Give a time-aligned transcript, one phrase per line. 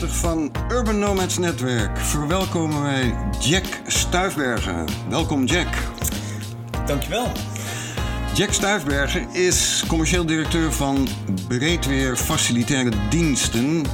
[0.00, 0.06] Netwerk.
[0.06, 4.86] In editie 44 van Urban Nomads Netwerk verwelkomen wij Jack Stuifbergen.
[5.08, 5.68] Welkom Jack.
[6.86, 7.32] Dankjewel.
[8.34, 11.08] Jack Stuifbergen is commercieel directeur van
[11.48, 13.84] Breedweer Facilitaire Diensten.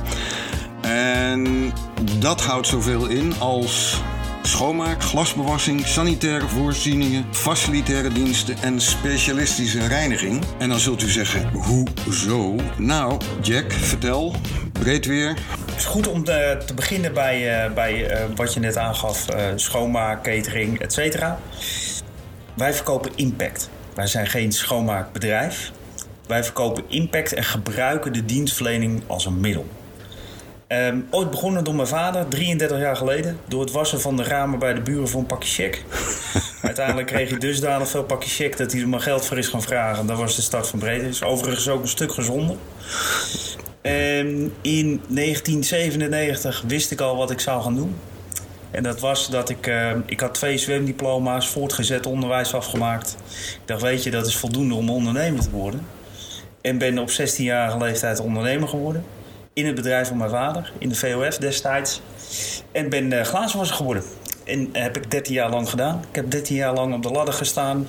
[0.80, 1.72] En
[2.18, 4.02] dat houdt zoveel in als
[4.42, 10.44] schoonmaak, glasbewassing, sanitaire voorzieningen, facilitaire diensten en specialistische reiniging.
[10.58, 12.54] En dan zult u zeggen, hoezo?
[12.76, 14.34] Nou, Jack, vertel.
[14.72, 15.36] Breedweer.
[15.74, 19.26] Het is goed om te, te beginnen bij, uh, bij uh, wat je net aangaf:
[19.54, 21.38] schoonmaak, catering, et cetera.
[22.54, 23.70] Wij verkopen impact.
[23.94, 25.72] Wij zijn geen schoonmaakbedrijf.
[26.26, 29.66] Wij verkopen impact en gebruiken de dienstverlening als een middel.
[30.68, 34.58] Um, ooit begonnen door mijn vader, 33 jaar geleden, door het wassen van de ramen
[34.58, 35.82] bij de buren voor een pakje check.
[36.62, 39.62] Uiteindelijk kreeg hij dusdanig veel pakje check dat hij er maar geld voor is gaan
[39.62, 40.06] vragen.
[40.06, 41.08] Dat was de start van Brede.
[41.08, 42.56] Is overigens ook een stuk gezonder.
[43.86, 47.96] Um, in 1997 wist ik al wat ik zou gaan doen.
[48.70, 53.16] En dat was dat ik, uh, ik had twee zwemdiploma's, voortgezet onderwijs afgemaakt.
[53.30, 55.86] Ik dacht, weet je, dat is voldoende om ondernemer te worden.
[56.60, 59.04] En ben op 16-jarige leeftijd ondernemer geworden
[59.52, 62.00] in het bedrijf van mijn vader, in de VOF destijds.
[62.72, 64.02] En ben uh, glazenwasser geworden.
[64.44, 66.04] En heb ik 13 jaar lang gedaan.
[66.08, 67.86] Ik heb 13 jaar lang op de ladder gestaan.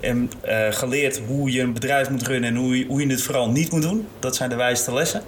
[0.00, 3.22] En uh, geleerd hoe je een bedrijf moet runnen en hoe je, hoe je het
[3.22, 4.06] vooral niet moet doen.
[4.18, 5.22] Dat zijn de wijste lessen.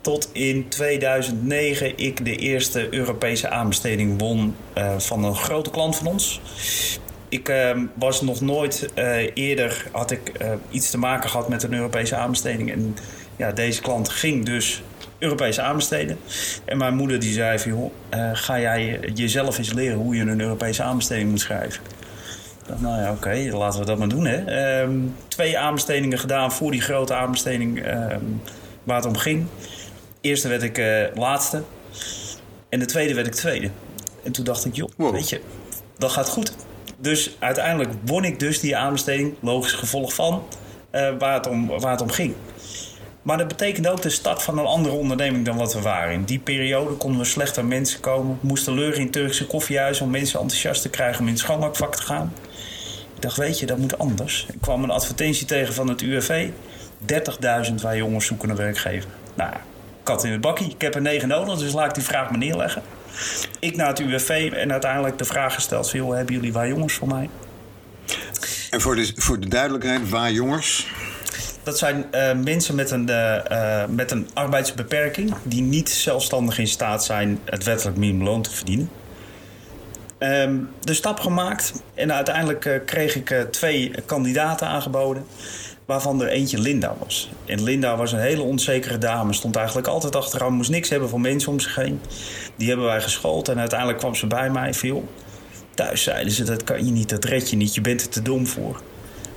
[0.00, 6.06] Tot in 2009 ik de eerste Europese aanbesteding won uh, van een grote klant van
[6.06, 6.40] ons.
[7.28, 7.52] Ik
[7.94, 8.88] was nog nooit
[9.34, 10.32] eerder, had ik
[10.70, 12.72] iets te maken gehad met een Europese aanbesteding.
[12.72, 12.96] En
[13.36, 14.82] ja, deze klant ging dus
[15.20, 16.18] Europese aanbesteden.
[16.64, 20.22] En mijn moeder die zei van, joh, uh, ga jij jezelf eens leren hoe je
[20.22, 21.82] een Europese aanbesteding moet schrijven.
[22.66, 24.26] Dacht, nou ja, oké, okay, laten we dat maar doen.
[24.26, 24.80] Hè.
[24.82, 28.42] Um, twee aanbestedingen gedaan voor die grote aanbesteding um,
[28.82, 29.46] waar het om ging.
[30.20, 31.62] De eerste werd ik uh, laatste.
[32.68, 33.70] En de tweede werd ik tweede.
[34.24, 35.12] En toen dacht ik, joh, wow.
[35.12, 35.40] weet je,
[35.98, 36.52] dat gaat goed.
[36.98, 40.42] Dus uiteindelijk won ik dus die aanbesteding, logisch gevolg van
[40.92, 42.34] uh, waar, het om, waar het om ging.
[43.22, 46.12] Maar dat betekende ook de start van een andere onderneming dan wat we waren.
[46.12, 48.38] In die periode konden we slecht aan mensen komen.
[48.40, 52.02] Moesten leuren in Turkse koffiehuizen om mensen enthousiast te krijgen om in het schoonmaakvak te
[52.02, 52.32] gaan.
[53.14, 54.46] Ik dacht, weet je, dat moet anders.
[54.52, 56.48] Ik kwam een advertentie tegen van het UWV.
[57.68, 59.10] 30.000 wij jongens zoeken een werkgever.
[59.34, 59.52] Nou,
[60.02, 60.70] kat in het bakkie.
[60.70, 62.82] Ik heb er negen nodig, dus laat ik die vraag maar neerleggen.
[63.58, 67.08] Ik naar het UWV en uiteindelijk de vraag gesteld: joh, hebben jullie waar jongens voor
[67.08, 67.28] mij?
[68.70, 70.86] En voor voor de duidelijkheid, waar jongens?
[71.62, 77.04] Dat zijn uh, mensen met een, uh, met een arbeidsbeperking die niet zelfstandig in staat
[77.04, 78.90] zijn het wettelijk minimumloon te verdienen.
[80.18, 85.24] Um, de stap gemaakt en uiteindelijk kreeg ik twee kandidaten aangeboden,
[85.84, 87.30] waarvan er eentje Linda was.
[87.46, 91.20] En Linda was een hele onzekere dame, stond eigenlijk altijd achteraan, moest niks hebben van
[91.20, 92.00] mensen om zich heen.
[92.56, 95.08] Die hebben wij geschoold en uiteindelijk kwam ze bij mij veel.
[95.74, 98.22] Thuis zeiden ze: dat kan je niet, dat red je niet, je bent er te
[98.22, 98.80] dom voor.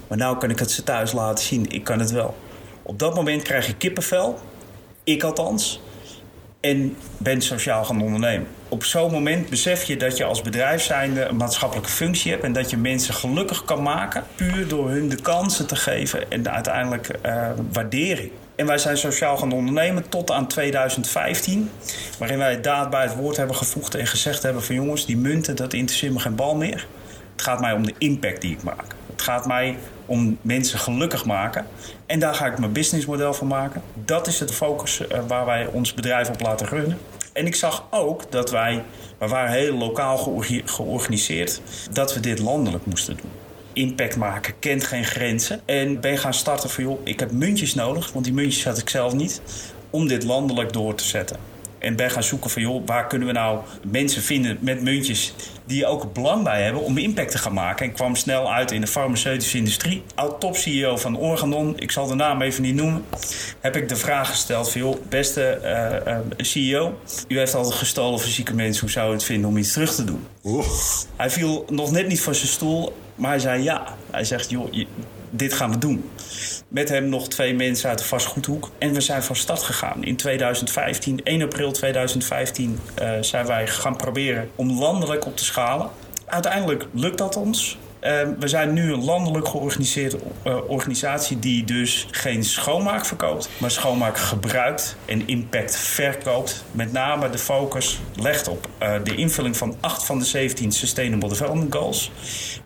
[0.07, 1.69] Maar nou kan ik het ze thuis laten zien.
[1.69, 2.35] Ik kan het wel.
[2.81, 4.39] Op dat moment krijg je kippenvel.
[5.03, 5.81] Ik althans.
[6.59, 8.47] En ben sociaal gaan ondernemen.
[8.69, 12.43] Op zo'n moment besef je dat je als bedrijf zijnde een maatschappelijke functie hebt.
[12.43, 14.23] En dat je mensen gelukkig kan maken.
[14.35, 18.31] Puur door hun de kansen te geven en uiteindelijk uh, waardering.
[18.55, 21.69] En wij zijn sociaal gaan ondernemen tot aan 2015.
[22.19, 25.55] Waarin wij daad bij het woord hebben gevoegd en gezegd hebben van jongens, die munten,
[25.55, 26.87] dat interesseert me geen bal meer.
[27.31, 28.85] Het gaat mij om de impact die ik maak.
[29.11, 31.65] Het gaat mij om mensen gelukkig maken.
[32.05, 33.81] En daar ga ik mijn businessmodel van maken.
[34.05, 36.97] Dat is de focus uh, waar wij ons bedrijf op laten runnen.
[37.33, 38.83] En ik zag ook dat wij,
[39.17, 41.61] we waren heel lokaal georganiseerd,
[41.91, 43.31] dat we dit landelijk moesten doen.
[43.73, 45.61] Impact maken kent geen grenzen.
[45.65, 48.89] En ben gaan starten van joh, ik heb muntjes nodig, want die muntjes had ik
[48.89, 49.41] zelf niet,
[49.89, 51.52] om dit landelijk door te zetten.
[51.83, 53.59] En ben gaan zoeken van joh, waar kunnen we nou
[53.91, 55.33] mensen vinden met muntjes
[55.65, 57.85] die ook belang bij hebben om impact te gaan maken.
[57.85, 60.03] En kwam snel uit in de farmaceutische industrie.
[60.15, 63.05] Oud top CEO van Organon, ik zal de naam even niet noemen,
[63.59, 68.19] heb ik de vraag gesteld van joh, beste uh, uh, CEO, u heeft altijd gestolen
[68.19, 70.27] voor zieke mensen, hoe zou u het vinden om iets terug te doen?
[71.15, 73.95] Hij viel nog net niet van zijn stoel, maar hij zei ja.
[74.11, 74.87] Hij zegt joh, je,
[75.35, 76.09] dit gaan we doen.
[76.67, 78.71] Met hem nog twee mensen uit de vastgoedhoek.
[78.77, 80.03] En we zijn van start gegaan.
[80.03, 85.89] In 2015, 1 april 2015, uh, zijn wij gaan proberen om landelijk op te schalen.
[86.25, 87.77] Uiteindelijk lukt dat ons.
[88.03, 90.17] Ehm, we zijn nu een landelijk georganiseerde
[90.47, 96.63] uh, organisatie die dus geen schoonmaak verkoopt, maar schoonmaak gebruikt en impact verkoopt.
[96.71, 101.29] Met name de focus legt op uh, de invulling van 8 van de 17 Sustainable
[101.29, 102.11] Development Goals.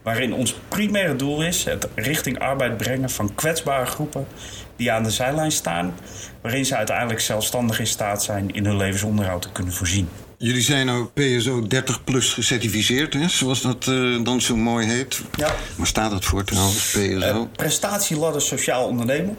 [0.02, 4.28] Waarin ons primaire doel is het richting arbeid brengen van kwetsbare groepen
[4.76, 5.94] die aan de zijlijn staan,
[6.42, 10.10] waarin ze uiteindelijk zelfstandig in staat zijn in hun levensonderhoud te kunnen voorzien.
[10.40, 13.28] Jullie zijn ook PSO 30 plus gecertificeerd, hè?
[13.28, 15.22] zoals dat uh, dan zo mooi heet.
[15.36, 15.56] Ja.
[15.76, 17.18] Waar staat dat voor trouwens, PSO?
[17.18, 19.38] Uh, prestatieladder sociaal ondernemen.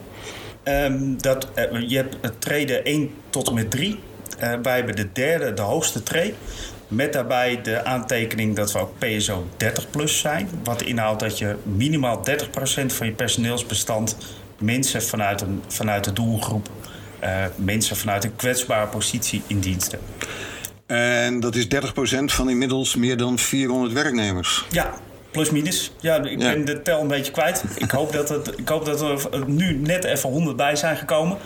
[0.63, 3.99] Um, dat, uh, je hebt treden 1 tot en met 3.
[4.61, 6.33] wij hebben de derde, de hoogste trade.
[6.87, 10.49] Met daarbij de aantekening dat we ook PSO 30 plus zijn.
[10.63, 12.31] Wat inhoudt dat je minimaal 30%
[12.85, 14.17] van je personeelsbestand
[14.57, 16.69] mensen vanuit, een, vanuit de doelgroep,
[17.55, 20.09] mensen vanuit een kwetsbare positie in dienst hebben.
[20.89, 21.69] En dat is 30%
[22.25, 24.65] van inmiddels meer dan 400 werknemers.
[24.69, 24.93] Ja,
[25.31, 25.91] plus minus.
[25.99, 27.63] Ja, ik ben de tel een beetje kwijt.
[27.77, 29.01] ik, hoop dat het, ik hoop dat
[29.33, 31.37] er nu net even 100 bij zijn gekomen.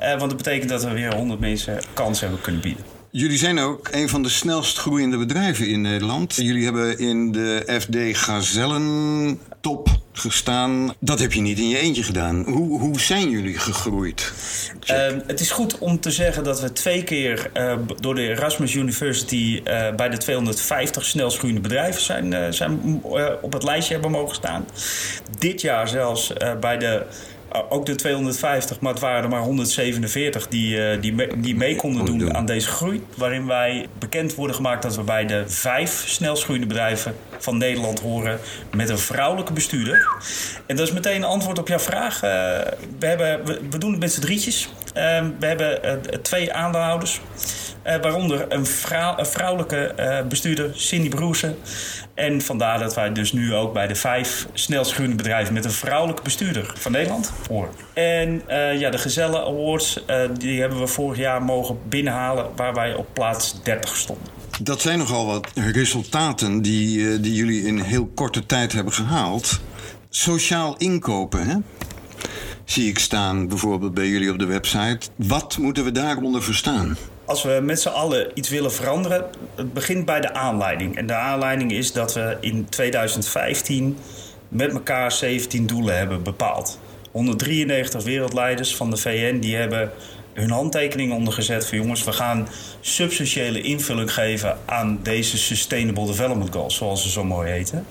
[0.00, 2.84] Uh, want dat betekent dat we weer 100 mensen kans hebben kunnen bieden.
[3.10, 6.36] Jullie zijn ook een van de snelst groeiende bedrijven in Nederland.
[6.36, 10.94] Jullie hebben in de FD Gazellen top gestaan.
[10.98, 12.44] Dat heb je niet in je eentje gedaan.
[12.44, 14.32] Hoe, hoe zijn jullie gegroeid?
[14.90, 18.74] Uh, het is goed om te zeggen dat we twee keer uh, door de Erasmus
[18.74, 23.02] University uh, bij de 250 snelst groeiende bedrijven zijn, uh, zijn
[23.42, 24.66] op het lijstje hebben mogen staan.
[25.38, 27.06] Dit jaar zelfs bij de
[27.68, 32.34] ook de 250, maar het waren er maar 147 die, die, die mee konden doen
[32.34, 33.04] aan deze groei.
[33.16, 38.00] Waarin wij bekend worden gemaakt dat we bij de vijf snelst groeiende bedrijven van Nederland
[38.00, 38.38] horen
[38.76, 40.06] met een vrouwelijke bestuurder.
[40.66, 42.14] En dat is meteen een antwoord op jouw vraag.
[42.14, 42.20] Uh,
[42.98, 44.68] we, hebben, we, we, doen het met z'n drietjes.
[44.96, 45.92] Uh, we hebben uh,
[46.22, 47.20] twee aandeelhouders.
[47.82, 49.94] waaronder een, vrouw, een vrouwelijke
[50.28, 51.56] bestuurder, Cindy Broersen.
[52.14, 55.70] En vandaar dat wij dus nu ook bij de vijf snelst groeiende bedrijven met een
[55.70, 57.70] vrouwelijke bestuurder van Nederland horen.
[57.94, 58.42] En
[58.78, 60.04] ja, de Gezellen Awards,
[60.38, 64.26] die hebben we vorig jaar mogen binnenhalen waar wij op plaats 30 stonden.
[64.60, 69.60] Dat zijn nogal wat resultaten die, die jullie in heel korte tijd hebben gehaald.
[70.08, 71.56] Sociaal inkopen, hè?
[72.64, 75.08] Zie ik staan bijvoorbeeld bij jullie op de website.
[75.16, 76.96] Wat moeten we daaronder verstaan?
[77.24, 79.24] Als we met z'n allen iets willen veranderen,
[79.54, 80.96] het begint bij de aanleiding.
[80.96, 83.96] En de aanleiding is dat we in 2015
[84.48, 86.78] met elkaar 17 doelen hebben bepaald.
[87.10, 89.90] 193 wereldleiders van de VN die hebben
[90.32, 92.48] hun handtekening ondergezet van jongens, we gaan
[92.80, 97.86] substantiële invulling geven aan deze Sustainable Development Goals, zoals ze zo mooi heten.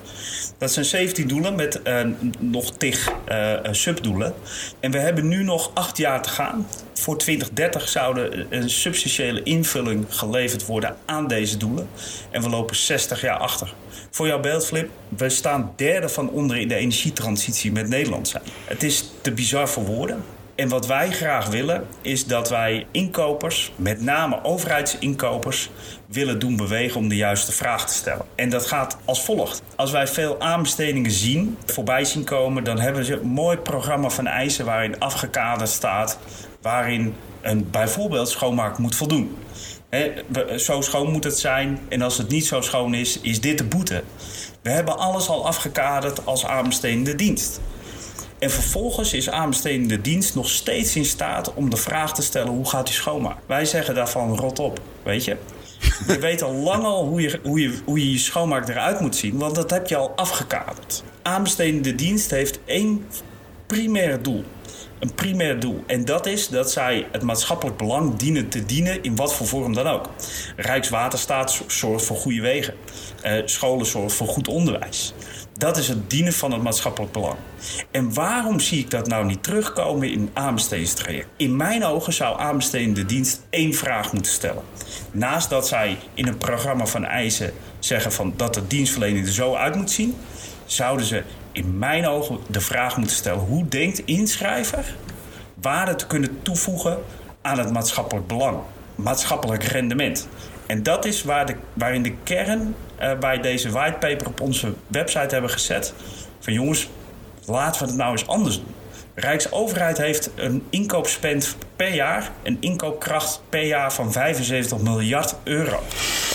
[0.58, 2.00] Dat zijn 17 doelen met uh,
[2.38, 4.34] nog tig uh, subdoelen.
[4.80, 6.66] En we hebben nu nog acht jaar te gaan.
[6.92, 11.88] Voor 2030 zouden een substantiële invulling geleverd worden aan deze doelen.
[12.30, 13.74] En we lopen 60 jaar achter.
[14.10, 18.34] Voor jouw beeldflip, we staan derde van onder in de energietransitie met Nederland.
[18.64, 20.24] Het is te bizar voor woorden.
[20.54, 25.70] En wat wij graag willen, is dat wij inkopers, met name overheidsinkopers,
[26.06, 28.24] willen doen bewegen om de juiste vraag te stellen.
[28.34, 29.62] En dat gaat als volgt.
[29.76, 34.26] Als wij veel aanbestedingen zien, voorbij zien komen, dan hebben ze een mooi programma van
[34.26, 36.18] eisen waarin afgekaderd staat,
[36.62, 39.36] waarin een bijvoorbeeld schoonmaak moet voldoen.
[40.56, 43.64] Zo schoon moet het zijn en als het niet zo schoon is, is dit de
[43.64, 44.02] boete.
[44.62, 47.60] We hebben alles al afgekaderd als aanbestedende dienst.
[48.42, 52.68] En vervolgens is aanbestedende dienst nog steeds in staat om de vraag te stellen: hoe
[52.68, 53.42] gaat u schoonmaken?
[53.46, 55.36] Wij zeggen daarvan rot op, weet je.
[56.06, 59.16] Je weet al lang al hoe je, hoe, je, hoe je je schoonmaak eruit moet
[59.16, 61.02] zien, want dat heb je al afgekaderd.
[61.22, 63.06] Aanbestedende dienst heeft één
[63.66, 64.44] primair doel.
[65.02, 65.84] Een primair doel.
[65.86, 69.74] En dat is dat zij het maatschappelijk belang dienen te dienen in wat voor vorm
[69.74, 70.08] dan ook.
[70.56, 72.74] Rijkswaterstaat zorgt voor goede wegen.
[73.24, 75.14] Uh, scholen zorgen voor goed onderwijs.
[75.58, 77.36] Dat is het dienen van het maatschappelijk belang.
[77.90, 81.28] En waarom zie ik dat nou niet terugkomen in aanbestedingstraject?
[81.36, 84.62] In mijn ogen zou aanbestedende dienst één vraag moeten stellen.
[85.10, 89.54] Naast dat zij in een programma van eisen zeggen van dat de dienstverlening er zo
[89.54, 90.16] uit moet zien,
[90.64, 94.94] zouden ze in mijn ogen de vraag moeten stellen: hoe denkt inschrijver
[95.54, 96.98] waarde te kunnen toevoegen
[97.42, 98.58] aan het maatschappelijk belang,
[98.94, 100.28] maatschappelijk rendement?
[100.66, 105.34] En dat is waar de, waarin de kern uh, wij deze whitepaper op onze website
[105.34, 105.94] hebben gezet.
[106.38, 106.88] Van jongens,
[107.44, 108.74] laten we het nou eens anders doen.
[109.14, 115.80] Rijksoverheid heeft een inkoopspend per jaar, een inkoopkracht per jaar van 75 miljard euro.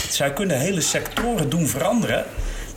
[0.09, 2.25] Zij kunnen hele sectoren doen veranderen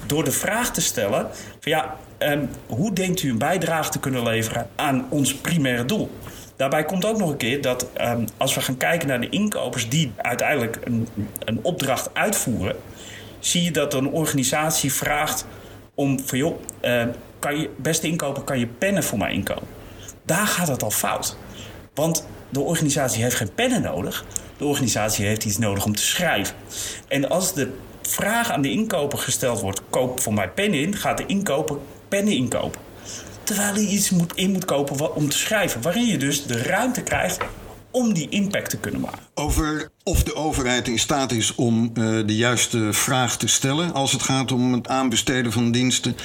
[0.06, 1.28] door de vraag te stellen:
[1.60, 6.10] van ja, um, hoe denkt u een bijdrage te kunnen leveren aan ons primaire doel?
[6.56, 9.88] Daarbij komt ook nog een keer dat um, als we gaan kijken naar de inkopers
[9.88, 11.08] die uiteindelijk een,
[11.44, 12.76] een opdracht uitvoeren,
[13.38, 15.46] zie je dat een organisatie vraagt
[15.94, 17.02] om van joh, uh,
[17.38, 19.66] kan je beste inkopen, kan je pennen voor mij inkopen.
[20.24, 21.36] Daar gaat het al fout.
[21.94, 24.24] Want de organisatie heeft geen pennen nodig.
[24.56, 26.54] De organisatie heeft iets nodig om te schrijven.
[27.08, 27.72] En als de
[28.02, 31.76] vraag aan de inkoper gesteld wordt: koop voor mij pennen in, gaat de inkoper
[32.10, 32.80] pennen inkopen.
[33.42, 35.82] Terwijl hij iets moet, in moet kopen om te schrijven.
[35.82, 37.38] Waarin je dus de ruimte krijgt
[37.90, 39.18] om die impact te kunnen maken.
[39.34, 44.12] Over of de overheid in staat is om uh, de juiste vraag te stellen als
[44.12, 46.16] het gaat om het aanbesteden van diensten.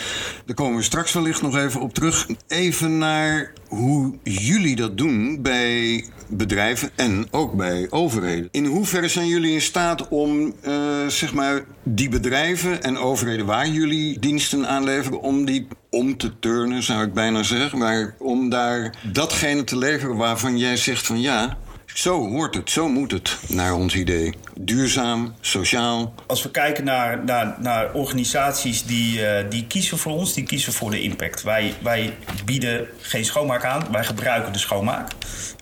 [0.46, 2.28] Daar komen we straks wellicht nog even op terug.
[2.48, 8.48] Even naar hoe jullie dat doen bij bedrijven en ook bij overheden.
[8.52, 13.68] In hoeverre zijn jullie in staat om uh, zeg maar die bedrijven en overheden waar
[13.68, 18.96] jullie diensten aanleveren, om die om te turnen, zou ik bijna zeggen, maar om daar
[19.12, 23.74] datgene te leveren waarvan jij zegt van ja, zo hoort het, zo moet het, naar
[23.74, 24.34] ons idee.
[24.60, 26.14] Duurzaam, sociaal.
[26.28, 30.74] Als we kijken naar, naar, naar organisaties die, uh, die kiezen voor ons, die kiezen
[30.74, 31.44] voor de impact.
[31.44, 35.12] Wij, wij bieden geen schoonmaak aan, wij gebruiken de schoonmaak.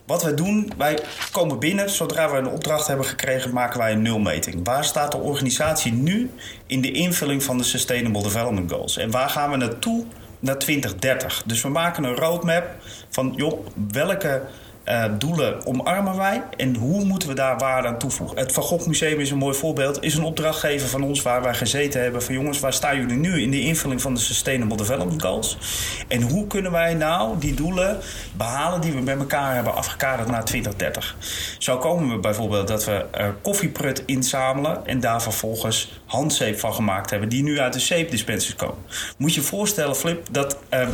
[0.06, 1.00] Wat wij doen, wij
[1.32, 4.66] komen binnen, zodra we een opdracht hebben gekregen, maken wij een nulmeting.
[4.66, 6.32] Waar staat de organisatie nu
[6.68, 8.98] in de invulling van de Sustainable Development Goals?
[8.98, 10.06] En waar gaan we naartoe
[10.40, 11.44] naar 2030?
[11.46, 12.66] Dus we maken een roadmap
[13.10, 14.42] van, joh, welke
[14.90, 18.38] uh, doelen omarmen wij en hoe moeten we daar waarde aan toevoegen?
[18.38, 20.04] Het Van Gogh Museum is een mooi voorbeeld.
[20.04, 23.42] Is een opdrachtgever van ons waar wij gezeten hebben van jongens, waar staan jullie nu
[23.42, 25.58] in de invulling van de Sustainable Development Goals?
[26.08, 28.00] En hoe kunnen wij nou die doelen
[28.38, 31.16] behalen die we met elkaar hebben afgekaderd naar 2030?
[31.58, 37.10] Zo komen we bijvoorbeeld dat we uh, koffieprut inzamelen en daar vervolgens handzeep van gemaakt
[37.10, 38.78] hebben, die nu uit de zeepdispensers komen.
[39.18, 40.58] Moet je voorstellen, Flip, dat.
[40.70, 40.88] Uh,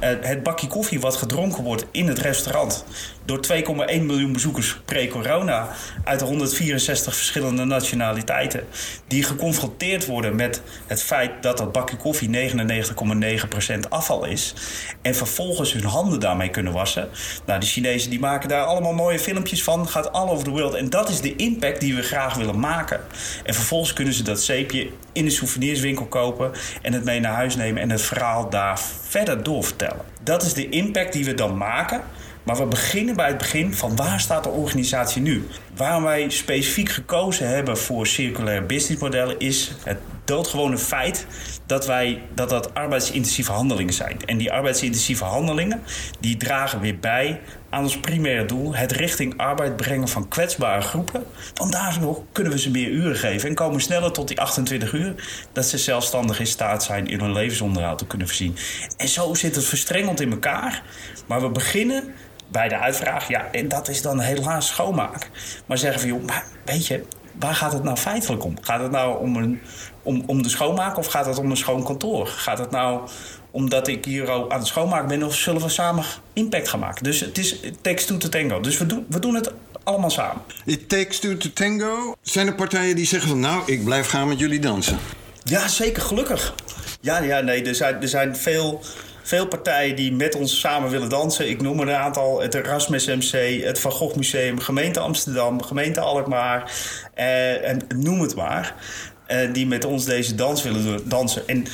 [0.00, 2.84] het bakje koffie wat gedronken wordt in het restaurant
[3.26, 5.68] door 2,1 miljoen bezoekers pre-corona
[6.04, 8.64] uit 164 verschillende nationaliteiten,
[9.06, 14.54] die geconfronteerd worden met het feit dat dat bakje koffie 99,9% afval is
[15.02, 17.08] en vervolgens hun handen daarmee kunnen wassen.
[17.46, 20.74] Nou, de Chinezen die maken daar allemaal mooie filmpjes van, gaat all over the world
[20.74, 23.00] en dat is de impact die we graag willen maken.
[23.44, 26.52] En vervolgens kunnen ze dat zeepje in een souvenirswinkel kopen
[26.82, 30.04] en het mee naar huis nemen en het verhaal daar verder doorvertellen.
[30.22, 32.02] Dat is de impact die we dan maken.
[32.46, 35.46] Maar we beginnen bij het begin van waar staat de organisatie nu?
[35.76, 41.26] Waarom wij specifiek gekozen hebben voor circulaire businessmodellen is het doodgewone feit
[41.66, 44.18] dat wij dat dat arbeidsintensieve handelingen zijn.
[44.24, 45.82] En die arbeidsintensieve handelingen
[46.20, 51.24] die dragen weer bij aan ons primaire doel, het richting arbeid brengen van kwetsbare groepen.
[51.54, 54.92] Want daar nog kunnen we ze meer uren geven en komen sneller tot die 28
[54.92, 55.14] uur
[55.52, 58.56] dat ze zelfstandig in staat zijn in hun levensonderhoud te kunnen voorzien.
[58.96, 60.82] En zo zit het verstrengeld in elkaar.
[61.26, 62.14] Maar we beginnen
[62.48, 65.30] bij de uitvraag, ja, en dat is dan helaas schoonmaak.
[65.66, 67.04] Maar zeggen van, joh, maar weet je,
[67.38, 68.56] waar gaat het nou feitelijk om?
[68.60, 69.60] Gaat het nou om, een,
[70.02, 72.26] om, om de schoonmaak of gaat het om een schoon kantoor?
[72.26, 73.08] Gaat het nou
[73.50, 77.04] omdat ik hier al aan het schoonmaken ben of zullen we samen impact gaan maken?
[77.04, 78.60] Dus het is takes two to tango.
[78.60, 79.52] Dus we doen, we doen het
[79.84, 80.42] allemaal samen.
[80.64, 82.14] It takes two to tango.
[82.22, 84.98] Zijn er partijen die zeggen van, nou, ik blijf gaan met jullie dansen?
[85.42, 86.54] Ja, zeker, gelukkig.
[87.00, 88.82] Ja, ja nee, er zijn, er zijn veel
[89.26, 91.48] veel partijen die met ons samen willen dansen.
[91.48, 92.40] Ik noem er een aantal.
[92.40, 96.72] Het Erasmus MC, het Van Gogh Museum, gemeente Amsterdam, gemeente Alkmaar.
[97.14, 98.74] Eh, en noem het maar.
[99.26, 101.48] Eh, die met ons deze dans willen dansen.
[101.48, 101.66] En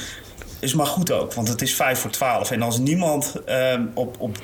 [0.61, 2.51] is maar goed ook, want het is vijf voor twaalf.
[2.51, 4.39] En als niemand uh, op, op,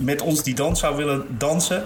[0.00, 1.84] met ons die dans zou willen dansen,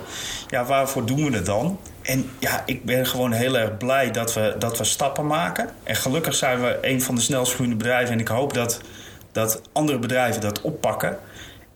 [0.49, 1.78] ja, waarvoor doen we het dan?
[2.02, 5.68] En ja, ik ben gewoon heel erg blij dat we, dat we stappen maken.
[5.82, 8.12] En gelukkig zijn we een van de snelst groeiende bedrijven.
[8.12, 8.80] En ik hoop dat
[9.32, 11.18] dat andere bedrijven dat oppakken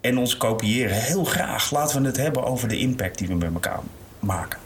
[0.01, 0.97] en ons kopiëren.
[0.97, 1.71] Heel graag.
[1.71, 3.81] Laten we het hebben over de impact die we met elkaar
[4.19, 4.59] maken.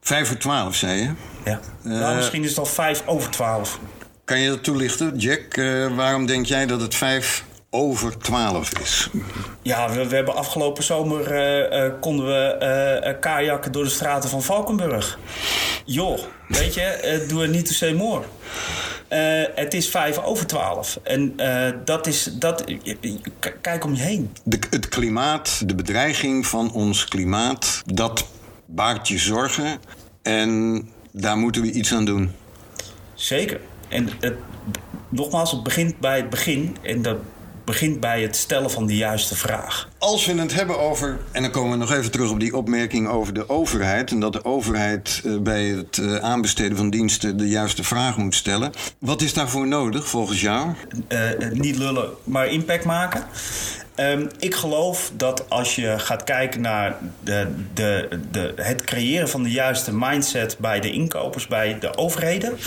[0.00, 1.10] Vijf voor twaalf, zei je?
[1.44, 1.60] Ja.
[1.82, 3.78] Uh, misschien is het al vijf over twaalf.
[4.24, 5.56] Kan je dat toelichten, Jack?
[5.56, 7.44] Uh, waarom denk jij dat het vijf
[7.74, 9.08] over 12 is.
[9.62, 14.30] Ja, we, we hebben afgelopen zomer uh, uh, konden we uh, kajakken door de straten
[14.30, 15.18] van Valkenburg.
[15.84, 18.24] Joh, weet je, doe het niet te say more.
[19.54, 20.98] het is vijf over twaalf.
[21.02, 21.36] En
[21.84, 22.24] dat is.
[22.32, 22.64] Dat,
[23.60, 24.32] kijk om je heen.
[24.44, 28.26] De, het klimaat, de bedreiging van ons klimaat, dat
[28.66, 29.78] baart je zorgen.
[30.22, 32.32] En daar moeten we iets aan doen.
[33.14, 33.60] Zeker.
[33.88, 34.34] En het,
[35.08, 36.76] nogmaals, het begint bij het begin.
[36.82, 37.16] En dat
[37.64, 39.88] begint bij het stellen van de juiste vraag.
[39.98, 43.08] Als we het hebben over, en dan komen we nog even terug op die opmerking
[43.08, 47.48] over de overheid, en dat de overheid eh, bij het eh, aanbesteden van diensten de
[47.48, 48.72] juiste vraag moet stellen.
[48.98, 50.72] Wat is daarvoor nodig volgens jou?
[51.08, 51.20] Uh,
[51.52, 53.24] niet lullen, maar impact maken.
[53.96, 59.42] Um, ik geloof dat als je gaat kijken naar de, de, de, het creëren van
[59.42, 62.58] de juiste mindset bij de inkopers, bij de overheden,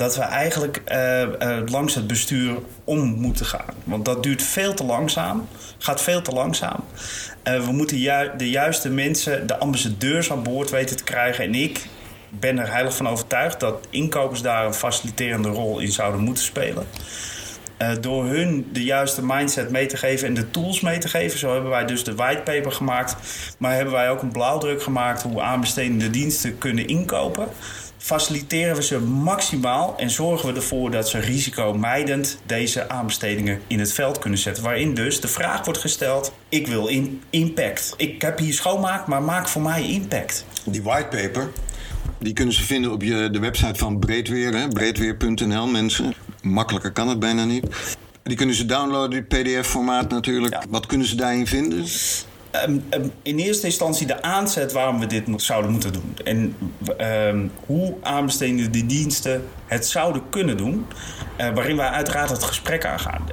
[0.00, 3.74] dat we eigenlijk uh, uh, langs het bestuur om moeten gaan.
[3.84, 6.84] Want dat duurt veel te langzaam, gaat veel te langzaam.
[7.44, 7.96] Uh, we moeten
[8.36, 11.44] de juiste mensen, de ambassadeurs aan boord weten te krijgen.
[11.44, 11.86] En ik
[12.28, 16.86] ben er heilig van overtuigd dat inkopers daar een faciliterende rol in zouden moeten spelen.
[18.00, 21.38] Door hun de juiste mindset mee te geven en de tools mee te geven.
[21.38, 23.16] Zo hebben wij dus de whitepaper gemaakt.
[23.58, 27.48] Maar hebben wij ook een blauwdruk gemaakt hoe aanbestedende diensten kunnen inkopen.
[28.02, 33.92] Faciliteren we ze maximaal en zorgen we ervoor dat ze risicomijdend deze aanbestedingen in het
[33.92, 34.62] veld kunnen zetten.
[34.62, 37.94] Waarin dus de vraag wordt gesteld: ik wil in impact.
[37.96, 40.44] Ik heb hier schoonmaak, maar maak voor mij impact.
[40.64, 41.50] Die whitepaper,
[42.18, 46.14] die kunnen ze vinden op je, de website van Breedweer, breedweer.nl mensen.
[46.42, 47.66] Makkelijker kan het bijna niet.
[48.22, 50.54] Die kunnen ze downloaden, die PDF-formaat natuurlijk.
[50.54, 50.62] Ja.
[50.68, 51.84] Wat kunnen ze daarin vinden?
[52.66, 56.16] Um, um, in eerste instantie de aanzet waarom we dit zouden moeten doen.
[56.24, 56.56] En
[57.00, 60.86] um, hoe aanbestedende die diensten het zouden kunnen doen.
[61.40, 63.26] Uh, waarin wij uiteraard het gesprek aangaan.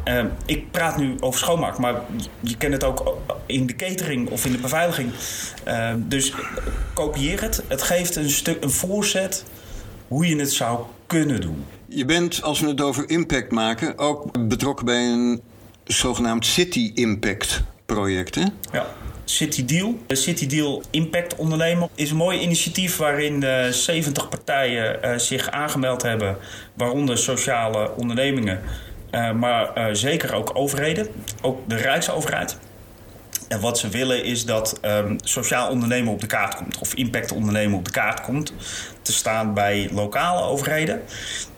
[0.46, 2.02] ik praat nu over schoonmaak, maar
[2.40, 5.12] je kent het ook in de catering of in de beveiliging.
[5.98, 6.34] dus
[6.94, 7.64] kopieer het.
[7.68, 9.44] Het geeft een stuk een voorzet
[10.08, 11.66] hoe je het zou kunnen doen.
[11.88, 15.42] Je bent, als we het over impact maken, ook betrokken bij een
[15.84, 18.36] zogenaamd City Impact project.
[18.36, 18.46] Hè?
[18.72, 18.86] Ja.
[19.29, 19.98] City Deal.
[20.07, 25.50] De City Deal Impact Ondernemer is een mooi initiatief waarin uh, 70 partijen uh, zich
[25.50, 26.38] aangemeld hebben,
[26.74, 28.62] waaronder sociale ondernemingen,
[29.12, 31.07] uh, maar eh, zeker ook overheden,
[31.41, 32.57] ook de Rijksoverheid.
[33.48, 37.31] En wat ze willen is dat um, sociaal ondernemen op de kaart komt, of impact
[37.31, 38.53] ondernemen op de kaart komt
[39.08, 41.02] te staan bij lokale overheden.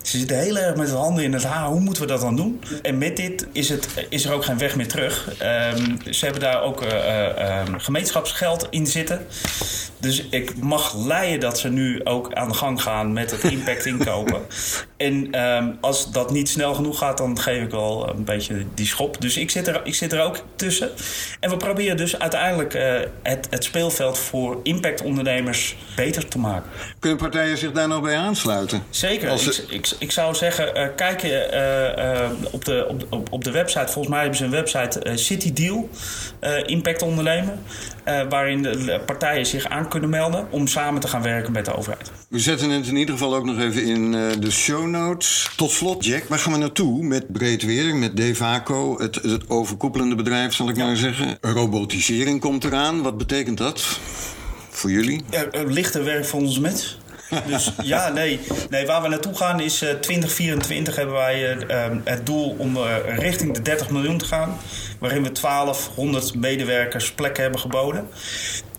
[0.02, 1.68] Ze zitten heel erg met de handen in het haar.
[1.68, 2.62] Hoe moeten we dat dan doen?
[2.82, 5.28] En met dit is, het, is er ook geen weg meer terug.
[5.28, 9.26] Um, ze hebben daar ook uh, uh, gemeenschapsgeld in zitten.
[10.00, 13.86] Dus ik mag leiden dat ze nu ook aan de gang gaan met het impact
[13.86, 14.42] inkopen.
[14.98, 18.86] en um, als dat niet snel genoeg gaat, dan geef ik wel een beetje die
[18.86, 19.22] schop.
[19.22, 20.90] Dus ik zit er, ik zit er ook tussen.
[21.40, 26.70] En we proberen dus uiteindelijk uh, het, het speelveld voor impactondernemers beter te maken.
[27.00, 28.84] Kunnen partijen zich daar nog bij aansluiten?
[28.90, 29.30] Zeker.
[29.30, 33.52] Als ik, ik, ik, zou zeggen, uh, kijk uh, uh, op, de, op, op de
[33.52, 33.92] website.
[33.92, 35.90] Volgens mij hebben ze een website City Deal,
[36.66, 37.60] Impact Ondernemen.
[38.30, 42.12] waarin de partijen zich aan kunnen melden om samen te gaan werken met de overheid.
[42.30, 45.50] We zetten het in ieder geval ook nog even in de show notes.
[45.56, 50.54] Tot slot, Jack, waar gaan we naartoe met Breedweer, met Devaco, het, het overkoepelende bedrijf,
[50.54, 50.86] zal ik ja.
[50.86, 51.38] maar zeggen?
[51.42, 53.02] Robotisering komt eraan.
[53.02, 54.00] Wat betekent dat
[54.70, 55.22] voor jullie?
[55.30, 56.98] Ja, lichter werk voor ons met.
[57.48, 58.40] Dus ja, nee.
[58.70, 58.86] nee.
[58.86, 63.54] Waar we naartoe gaan is uh, 2024 hebben wij uh, het doel om uh, richting
[63.54, 64.58] de 30 miljoen te gaan.
[65.00, 68.08] Waarin we 1200 medewerkers plekken hebben geboden.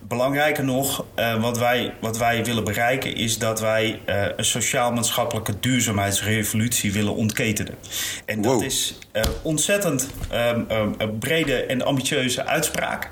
[0.09, 5.61] Belangrijker nog, uh, wat, wij, wat wij willen bereiken is dat wij uh, een sociaal-maatschappelijke
[5.61, 7.75] duurzaamheidsrevolutie willen ontketenen.
[8.25, 8.53] En wow.
[8.53, 13.11] dat is uh, ontzettend um, um, brede en ambitieuze uitspraak.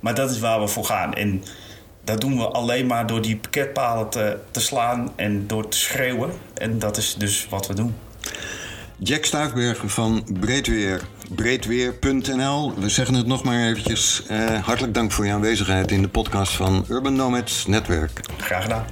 [0.00, 1.14] Maar dat is waar we voor gaan.
[1.14, 1.44] En
[2.06, 6.30] dat doen we alleen maar door die pakketpalen te, te slaan en door te schreeuwen.
[6.54, 7.94] En dat is dus wat we doen.
[8.98, 11.02] Jack Stuifbergen van Breedweer,
[11.34, 12.74] breedweer.nl.
[12.74, 14.22] We zeggen het nog maar eventjes.
[14.30, 18.20] Uh, hartelijk dank voor je aanwezigheid in de podcast van Urban Nomads Netwerk.
[18.36, 18.84] Graag gedaan.